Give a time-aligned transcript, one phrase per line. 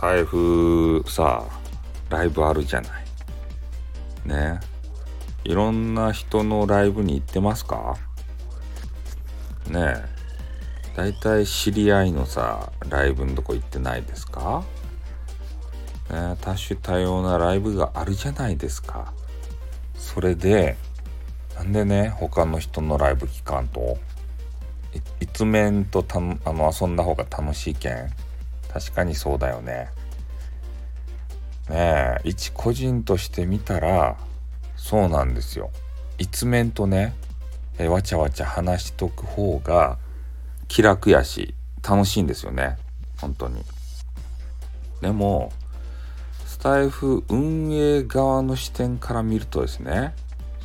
[0.00, 1.44] 台風さ
[2.08, 3.04] ライブあるじゃない。
[4.24, 4.60] ね。
[5.44, 7.98] いろんな人のライブに行ってますか？
[9.68, 9.96] ね。
[9.96, 10.20] え
[10.96, 14.64] 大体知り合いのさライブのとこ行ってないですか？
[16.10, 16.36] ね。
[16.40, 19.12] 多種多様なライブがあるじゃないですか。
[19.96, 20.76] それで
[21.56, 23.98] なんでね他の人のライブ聞かんと？
[25.20, 26.22] 一面とたあ
[26.52, 28.10] の遊んだ方が楽しいけん？
[28.72, 29.88] 確かにそうだよね。
[31.68, 34.16] ねえ一個人として見たら
[34.76, 35.70] そうなんですよ。
[36.18, 37.14] 一面とね
[37.78, 39.98] えわちゃわちゃ話しとく方が
[40.68, 41.54] 気楽やし
[41.88, 42.76] 楽しいんですよね。
[43.20, 43.62] 本当に。
[45.00, 45.52] でも
[46.46, 50.14] スタイフ運営側の視点から見るとですね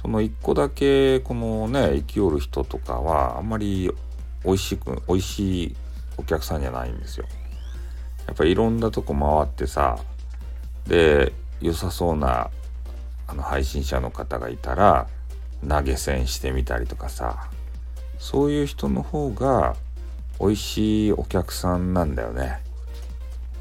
[0.01, 3.89] その一個だけこのね生きよる人とかはあんまり
[4.43, 5.75] 美味しく美味しい
[6.17, 7.25] お客さんじゃないんですよ。
[8.27, 9.99] やっぱりいろんなとこ回ってさ
[10.87, 12.49] で良さそうな
[13.27, 15.07] あの配信者の方がいたら
[15.68, 17.49] 投げ銭してみたりとかさ
[18.20, 19.76] そういう人の方が
[20.40, 22.62] 美味しいお客さんなんだよね。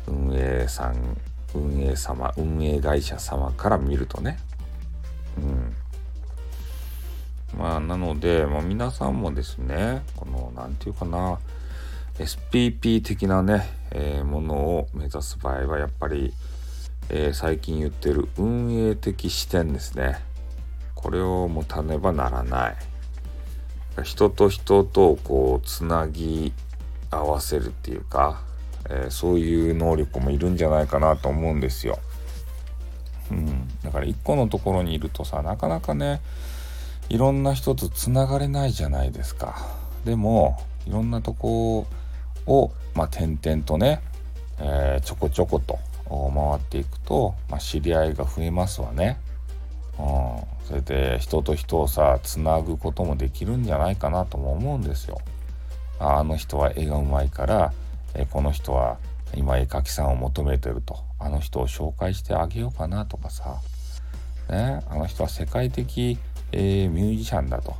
[0.07, 1.17] 運営さん
[1.55, 4.39] 運営様運営会社様から見るとね。
[5.39, 5.77] うん。
[7.59, 11.39] まあなので、まあ、皆さんもですねこの何て言うかな
[12.19, 16.33] SPP 的なね、えー、ものを目指す場合はやっぱり、
[17.11, 20.19] えー、最近言ってる運営的視点ですね
[20.95, 22.77] これを持たねばならない
[24.05, 26.53] 人と人とこうつなぎ
[27.11, 28.42] 合わせるっていうか、
[28.89, 31.98] えー、そういう能力もいるんじゃないかなと思うんですよ。
[33.31, 36.20] うん、だから一個のところにいるとさなかなかね
[37.09, 39.57] いろんな人とつながれないじゃないですか。
[40.05, 41.87] でもいろんなとこを、
[42.47, 44.00] をまあ、点々とね、
[44.59, 45.78] えー、ちょこちょこと
[46.09, 49.19] 回っていくと、まあ、知り合いが増えますわね。
[49.98, 55.20] うん、それで人と人をさつなぐこともできるんじゃないかなとも思うんですよ。
[55.98, 57.73] あの人は絵がうまいから、
[58.14, 58.98] えこの人は
[59.36, 63.61] 今絵描きさんを求めてるとあの人を紹介してあげようかなとかさ、
[64.51, 66.19] ね、あの人は世界的、
[66.52, 67.74] えー、ミュージシャンだと。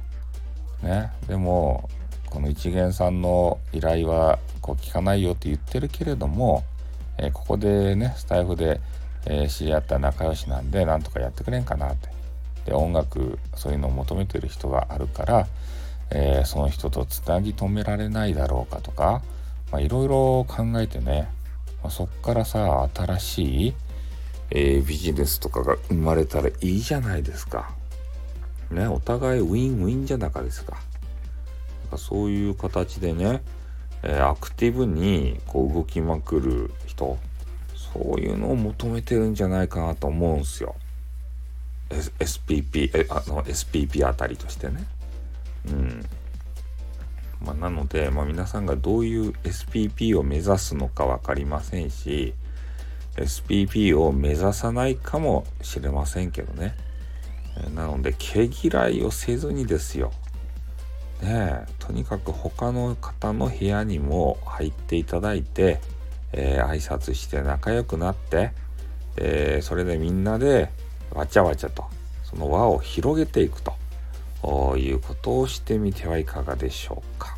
[0.83, 1.89] ね、でも
[2.31, 6.65] この一元さんの依頼はこう聞かないよって言ってるけれども、
[7.19, 8.81] えー、ここでねスタイフで、
[9.27, 12.09] えー、知り合った仲良しなんでなんとかやってくれんかなって
[12.65, 15.47] で音楽そういうのを求めてる人があるから、
[16.11, 19.21] えー、その人とつなぎ止められないだろうかとか
[19.79, 21.29] いろいろ考えてね、
[21.83, 23.75] まあ、そっからさ新しい、
[24.51, 27.75] えー、ビジネスとかが生まれたらいいじゃないですか。
[28.71, 30.79] ねお互いウィンウィンじゃなかですか。
[31.91, 33.43] かそういう形でね、
[34.07, 37.19] えー、アクティブにこう動きまくる人
[37.75, 40.75] そういうのを求めてるんじゃないかなと思うんすよ。
[41.91, 44.85] SPP えあの SPP あたりとしてね。
[45.69, 46.07] うん。
[47.41, 52.33] まあ、なので、まあ、皆さんがどういう SPP を目指すのか分かりませんし
[53.17, 56.75] SPP を目指さないかもしれませんけどね。
[57.75, 60.11] なので毛嫌いをせずにですよ
[61.23, 65.81] ねとにかく他の方の部屋にも入っていただいて、
[66.33, 68.53] えー、挨拶して仲良くなって、
[69.17, 70.71] え、それでみんなで
[71.13, 71.85] わちゃわちゃと
[72.25, 77.37] その輪を広げていくということをしてみてはいかがでしょうか。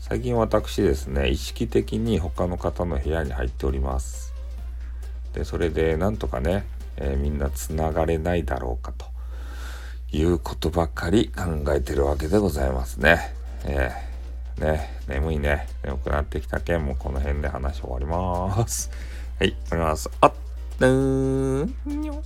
[0.00, 4.34] 最近私ですね意識的に他の方の部屋に入っております。
[5.32, 9.06] でそれでなんとかね、えー、みんなつながれないだろうかと。
[10.12, 13.34] いうことばかり考えてるわけでございますね。
[13.64, 15.66] えー、ね、眠いね。
[15.82, 18.90] 眠くなってきたけんもこの辺で話終わります。
[19.38, 20.10] はい、終わります。
[20.20, 22.22] あっ、ーん、にょ。